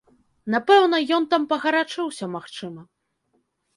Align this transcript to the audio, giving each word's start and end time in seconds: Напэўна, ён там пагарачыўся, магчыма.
Напэўна, 0.53 0.97
ён 1.17 1.27
там 1.35 1.45
пагарачыўся, 1.53 2.25
магчыма. 2.37 2.81